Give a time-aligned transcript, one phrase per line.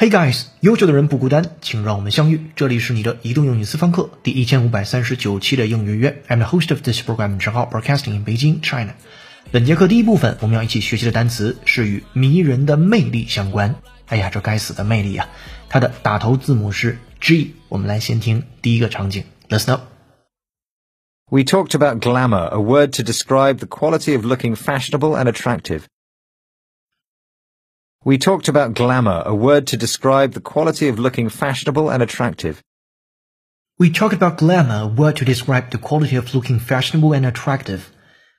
[0.00, 2.52] Hey guys，优秀的人不孤单，请让我们相遇。
[2.54, 6.22] 这里是你的移动英语私房课第一千五百三十九期的英语约。
[6.28, 8.94] I'm the host of this program，陈浩，broadcasting in Beijing, China。
[9.50, 13.74] 本节课第一部分，我们要一起学习的单词是与迷人的魅力相关。
[14.06, 15.28] 哎呀，这该死的魅力啊！
[15.68, 17.56] 它的打头字母是 G。
[17.68, 19.80] 我们来先听第一个场景，Let's know。
[21.28, 25.80] We talked about glamour, a word to describe the quality of looking fashionable and attractive.
[28.07, 32.55] We talked about glamour, a word to describe the quality of looking fashionable and attractive.
[33.77, 37.79] We talked about glamour, a word to describe the quality of looking fashionable and attractive.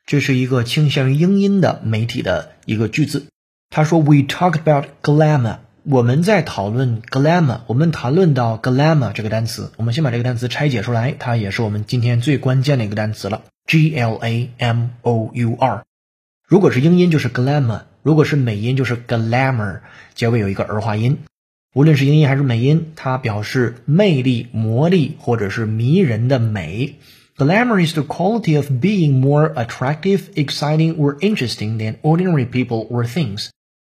[0.06, 3.26] 这是一个倾向于英音的媒体的一个句子。
[3.70, 7.60] 他说：“We talked about glamour。”我们在讨论 glamour。
[7.66, 13.44] 我们谈论到 glamour 这个单词，我们先把这个单词拆解出来，它也是我们今天最关键的一个单词了。
[13.66, 15.84] G L A M O U R。
[16.46, 17.84] 如果是英音就是 glamour。
[18.01, 19.81] 如果是美音，就是 glamour，
[20.15, 21.17] 结尾有一个儿化音。
[21.73, 26.95] 无论是英音还是美音，它表示魅力、魔力或者是迷人的美。
[27.37, 33.49] Glamour is the quality of being more attractive, exciting, or interesting than ordinary people or things。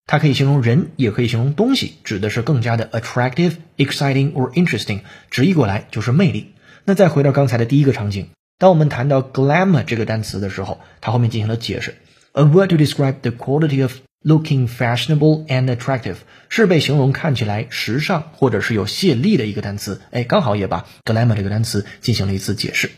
[0.06, 5.00] 它可以形容人，也可以形容东西，指的是更加的 attractive, exciting, or interesting。
[5.30, 6.52] 直译过来就是魅力。
[6.84, 11.96] 那再回到刚才的第一个场景，当我们谈到 glamour 这个单词的时候，它后面进行了解释。
[12.35, 20.01] A word to describe the quality of looking fashionable and attractive 是被形容看起来时尚或者是有吸引力的一个单词。
[20.11, 22.91] 哎，刚好也把 glamour 这个单词进行了一次解释。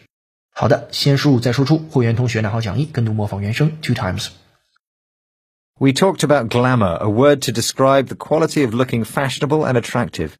[0.56, 1.80] 好的，先输入再输出。
[1.80, 9.76] 会员同学拿好讲义，跟读模仿原声 two times。We talked about glamour, a word to describe the quality of looking fashionable and
[9.76, 10.34] attractive.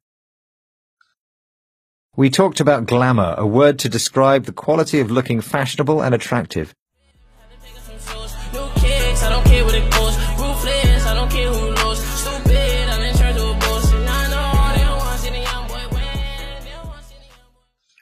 [2.16, 6.76] We talked about glamour, a word to describe the quality of looking fashionable and attractive.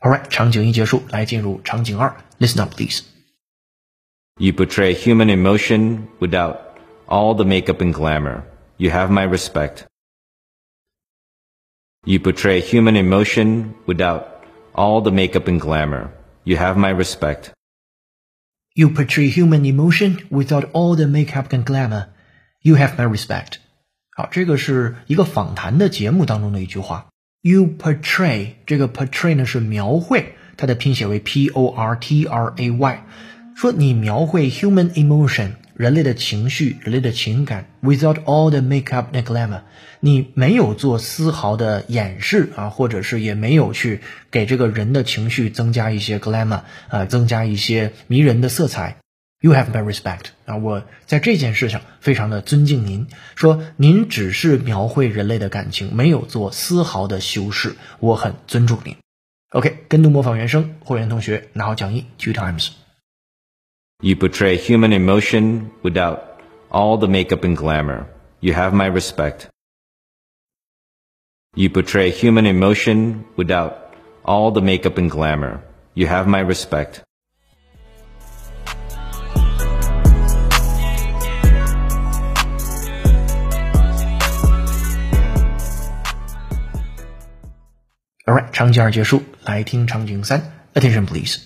[0.05, 2.15] Alright，场景一结束，来进入场景二。
[2.39, 3.03] Listen up, please.
[4.37, 6.57] You portray human emotion without
[7.07, 8.43] all the makeup and glamour.
[8.77, 9.83] You have my respect.
[12.03, 14.25] You portray human emotion without
[14.73, 16.09] all the makeup and glamour.
[16.43, 17.51] You have my respect.
[18.73, 22.07] You portray human emotion without all the makeup and glamour.
[22.63, 23.57] You have my respect.
[24.15, 27.09] 好，这个是一个访谈的节目当中的一句话。
[27.46, 33.04] You portray 这个 portray 呢是描绘，它的拼写为 p o r t r a y，
[33.54, 39.60] 说你描绘 human emotion 人类的情绪、人类的情感，without all the makeup and glamour，
[40.00, 44.00] 你没有做丝毫的掩饰啊，或者是也没有去
[44.32, 48.96] 给这个人的情绪增加一些 glamour 啊，增加一些迷人的色彩。
[49.39, 50.57] You have my respect 啊！
[50.57, 53.07] 我在这件事上非常的尊敬您。
[53.35, 58.95] 说您只是描绘人类的感情，没有做丝毫的修饰，我很尊重您。
[59.49, 66.19] OK，跟读模仿原声，会员同学拿好讲义，two times。You portray human emotion without
[66.69, 68.05] all the makeup and glamour.
[68.41, 69.47] You have my respect.
[71.55, 73.73] You portray human emotion without
[74.23, 75.61] all the makeup and glamour.
[75.95, 77.01] You have my respect.
[88.25, 90.53] Alright，场景二结束，来听场景三。
[90.73, 91.39] Attention please.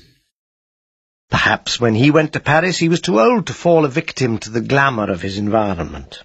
[1.29, 4.51] Perhaps when he went to Paris he was too old to fall a victim to
[4.51, 6.21] the glamour of his environment.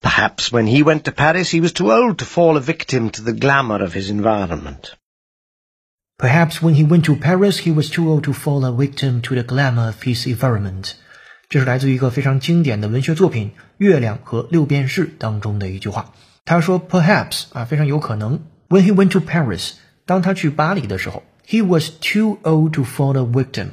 [0.00, 3.22] Perhaps when he went to Paris he was too old to fall a victim to
[3.22, 4.94] the glamour of his environment.
[6.16, 9.34] Perhaps when he went to Paris he was too old to fall a victim to
[9.34, 10.94] the glamour of his environment.
[11.48, 16.14] 这是来自于一个非常经典的文学作品《月亮和六便士》当中的一句话。
[16.43, 18.41] 他说：“Perhaps 啊，非常有可能。
[18.67, 19.73] When he went to Paris，
[20.05, 23.67] 当他去巴黎的时候，he was too old to fall a victim。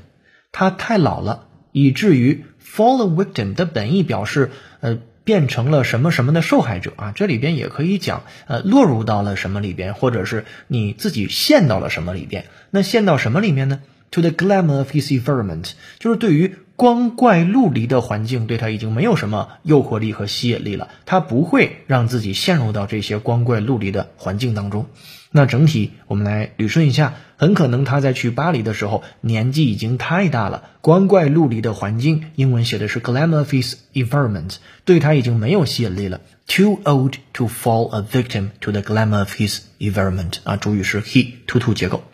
[0.52, 4.50] 他太老了，以至于 fall a victim 的本意表示
[4.80, 7.12] 呃变成了什么什么的受害者啊。
[7.14, 12.46] 这里边也可以讲呃落入到了什么里边，或者是你自己陷到了什么里边。
[12.70, 13.80] 那陷到什么里面呢
[14.10, 24.86] ？To the glamour of his environment，就是对于。”光怪陆离的环境对他已经没有什么诱惑力和吸引力了，他不会让自己陷入到这些光怪陆离的环境当中。
[25.32, 36.20] 那整体我们来捋顺一下，很可能他在去巴黎的时候年纪已经太大了，光怪陆离的环境，英文写的是 glamour of his environment，对他已经没有吸引力了。
[36.46, 42.04] Too old to fall a victim to the glamour of his environment 啊，主语是 he，to to 结构。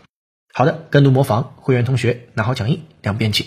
[0.54, 3.44] 好的，跟读模仿，会员同学拿好讲义，两遍起。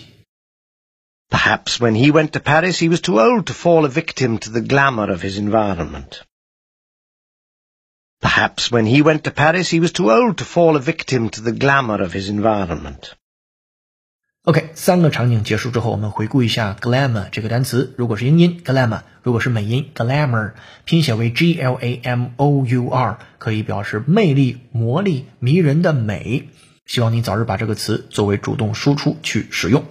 [1.29, 4.51] Perhaps when he went to Paris he was too old to fall a victim to
[4.51, 6.21] the glamour of his environment.
[8.21, 11.41] Perhaps when he went to Paris, he was too old to fall a victim to
[11.41, 13.11] the glamour of his environment.
[14.45, 17.93] OK，三个场景结束之后，我们回顾一下 glamour 这个单词。
[17.97, 20.53] 如果是英音 glamour，如果是美音 glamour，
[20.85, 26.47] 拼写为 G L A M O U R，可以表示魅力、魔力、迷人的美。
[26.85, 29.85] 希望你早日把这个词作为主动输出去使用。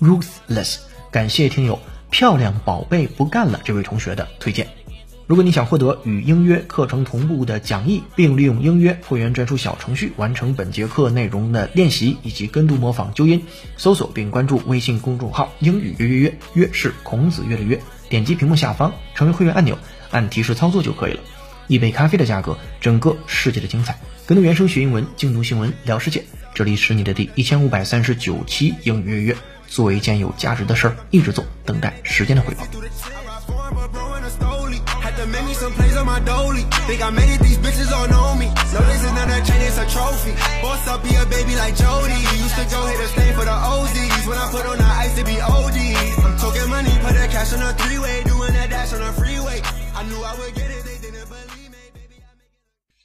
[0.00, 0.80] Ruthless，
[1.10, 1.80] 感谢听友
[2.10, 4.68] 漂亮宝贝不干了这位同学的推荐。
[5.27, 13.43] 如果你想获得与英约课程同步的讲义，并利用英约会员专属小程序完成本节课内容的练习以及跟读模仿纠音，
[13.75, 17.77] 搜索并关注微信公众号“英语约约约”，约是孔子约的约。
[18.07, 19.77] 点击屏幕下方成为会员按钮，
[20.11, 21.19] 按提示操作就可以了。
[21.67, 23.99] 一杯咖啡的价格，整个世界的精彩。
[24.25, 26.23] 跟读原声学英文，精读新闻聊世界。
[26.53, 29.37] 这里是你的第一千五百三十九期英语约约。
[29.67, 32.65] 做一件有价值的事儿，一直做，等待时间的回报。
[36.16, 36.64] my dolly.
[36.88, 38.48] Think I made it, these bitches all know me.
[38.72, 40.32] No, this is not a chain, it's a trophy.
[40.64, 42.16] Boss up, be a baby like Jody.
[42.40, 44.24] Used to go hit a stain for the OZs.
[44.26, 45.78] When I put on the ice, it be OD.
[46.24, 48.24] I'm talking money, put that cash on a three-way.
[48.24, 49.60] Doing that dash on a freeway.
[49.94, 51.82] I knew I would get it, they didn't believe me.
[51.92, 52.22] Baby,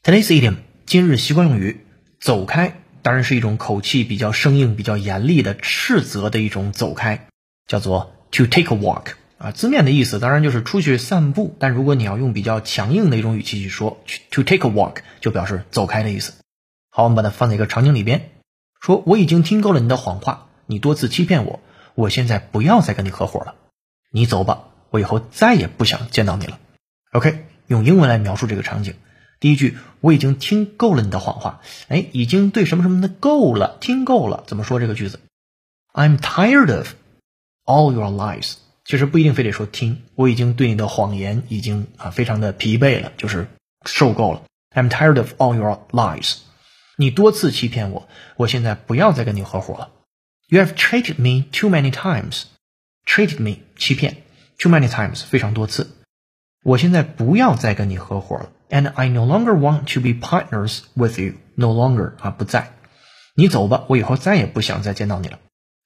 [0.03, 1.85] Today's idiom 今日习惯用语，
[2.19, 7.27] 走开，当然是一种口气比较生硬、比较严厉的斥责的一种走开，
[7.67, 9.13] 叫做 to take a walk。
[9.42, 13.98] 啊，字面的意思当然就是出去散步，但如果你要用比较强硬的一种语气去说
[14.30, 16.34] ，to take a walk 就表示走开的意思。
[16.90, 18.30] 好，我们把它放在一个场景里边，
[18.80, 21.58] 说我已经听够了你的谎话，你多次欺骗我，
[21.96, 23.56] 我现在不要再跟你合伙了，
[24.12, 26.60] 你走吧，我以后再也不想见到你了。
[27.10, 28.94] OK，用英文来描述这个场景，
[29.40, 35.18] 第一句我已经听够了你的谎话，哎，已经对什么什么的够了，听够了，怎么说这个句子
[35.92, 36.94] ？I'm tired of
[37.64, 38.54] all your lies。
[38.85, 43.47] 其实不一定非得说听，我已经对你的谎言已经啊非常的疲惫了，就是
[43.85, 44.43] 受够了。
[44.73, 46.37] I'm tired of all your lies。
[46.97, 48.07] 你多次欺骗我，
[48.37, 49.91] 我现在不要再跟你合伙了。
[50.47, 54.17] You have cheated me too many times。Cheated me 欺骗，
[54.57, 55.95] too many times 非常多次。
[56.63, 58.51] 我现在不要再跟你合伙了。
[58.69, 62.73] And I no longer want to be partners with you。No longer 啊不在，
[63.35, 65.39] 你走吧，我以后再也不想再见到你了。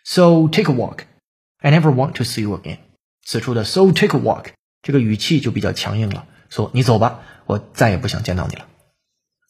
[0.03, 2.77] So take a walk。I never want to see you again。
[3.25, 4.47] 此处的 so take a walk
[4.81, 8.65] 这个语气就比较强硬了，说你走吧，我再也不想见到你了。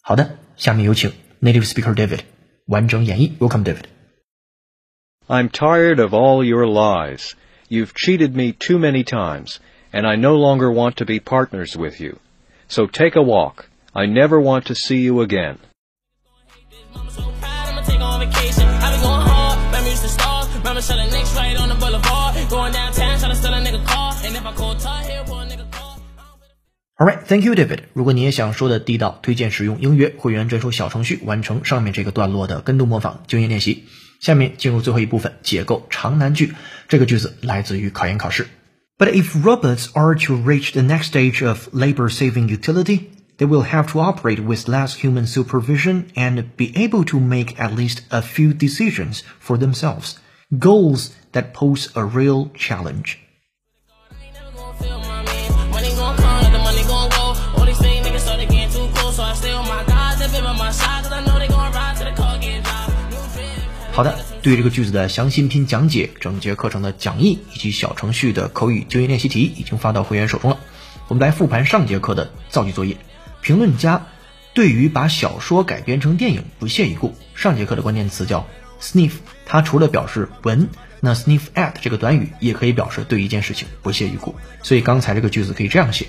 [0.01, 2.21] 好的，下面有请 native speaker David
[2.65, 3.37] 完整演绎。
[3.37, 3.85] Welcome, David.
[5.27, 7.31] I'm tired of all your lies.
[7.69, 9.57] You've cheated me too many times,
[9.93, 12.19] and I no longer want to be partners with you.
[12.67, 13.69] So take a walk.
[13.93, 15.57] I never want to see you again.
[20.63, 22.35] Mama selling nicks right on the boulevard.
[22.49, 22.84] Going downtown
[26.99, 27.79] Alright, thank you, David.
[27.93, 33.85] 如果你也想说的地道，推荐使用英约会员专属小程序完成上面这个段落的跟读模仿就业练习。
[34.19, 36.53] 下面进入最后一部分，解构长难句。
[36.87, 38.47] 这个句子来自于考研考试。
[38.99, 43.07] But if robots are to reach the next stage of labor-saving utility,
[43.39, 47.73] they will have to operate with less human supervision and be able to make at
[47.73, 50.17] least a few decisions for themselves
[50.59, 53.17] goals that pose a real challenge.
[63.96, 70.58] 好的，对于这个句子的详细拼讲解、整节课程的讲义以及小程序的口语就业练习题已经发到会员手中了。
[71.08, 72.98] 我们来复盘上节课的造句作业。
[73.40, 74.08] 评论家
[74.52, 77.14] 对于把小说改编成电影不屑一顾。
[77.34, 78.46] 上节课的关键词叫
[78.82, 79.12] sniff，
[79.46, 80.68] 它除了表示闻，
[81.00, 84.34] 那 sniff at 这个短语也可以表示对一件事情不屑一顾。
[84.62, 86.06] 所以刚才这个句子可以这样写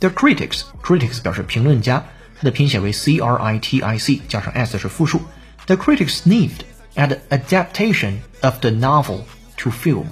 [0.00, 2.02] ：The critics，critics 表示评论家，
[2.34, 5.20] 它的拼写为 c r i t i c，加上 s 是复数。
[5.66, 6.62] The critics sniffed
[6.95, 9.21] at adaptation of the novel
[9.57, 10.05] to film，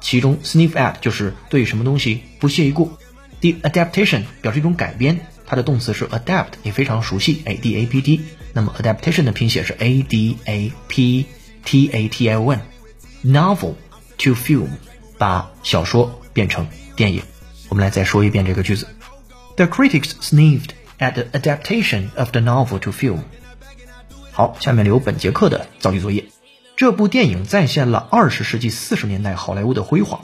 [0.00, 2.92] 其中 sniff at 就是对什么东西不屑一顾。
[3.40, 8.20] The adaptation 表示一种改编，它的动词是 adapt，也非常熟悉，a d a p t。
[8.52, 13.72] 那么 adaptation 的拼写是 a d a p。T A T I O N，novel
[14.18, 14.68] to film，
[15.16, 17.22] 把小说变成电影。
[17.70, 18.86] 我们来再说一遍这个句子：
[19.56, 23.20] The critics sniffed at the adaptation of the novel to film。
[24.39, 26.23] 好，下面留本节课的造句作业。
[26.77, 30.21] 这部电影再现了二十世纪四十年代好莱坞的辉煌。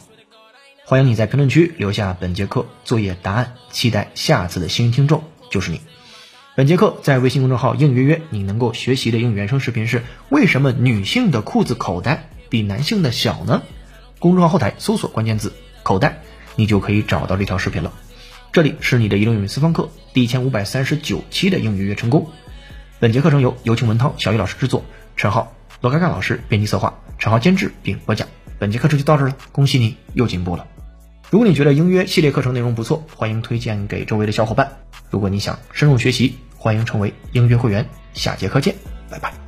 [0.86, 5.82] 欢迎你在评论区留下本节课作业答案，期待下次的幸运听众就是你。
[6.56, 13.64] 本节课在微信公众号“应约约”，你能够学习的英语原声视频是为什么女性的裤子口袋比男性的小呢？
[14.20, 15.52] 公众号后台搜索关键字
[15.84, 16.22] “口袋”，
[16.56, 17.92] 你就可以找到这条视频了。
[18.54, 22.30] 这里是你的移动英语私房课第一千五百三十九期的应约约成功。
[23.06, 24.84] 本节课程由有请文涛、小雨老师制作，
[25.16, 28.28] 陈浩、罗嘎嘎老师编辑策划，陈浩监制并播讲。
[28.58, 30.66] 本节课程就到这了，恭喜你又进步了。
[31.30, 34.78] 如果你觉得英约系列课程内容不错，欢迎推荐给周围的小伙伴。
[35.12, 37.88] 如果你想深入学习，欢迎成为英约会员。
[38.16, 38.74] 下节课见，
[39.08, 39.45] 拜拜。